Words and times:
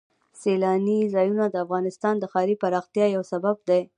سیلاني 0.41 0.99
ځایونه 1.13 1.45
د 1.49 1.55
افغانستان 1.65 2.15
د 2.19 2.23
ښاري 2.31 2.55
پراختیا 2.61 3.05
یو 3.15 3.23
سبب 3.31 3.55
دی. 3.69 3.81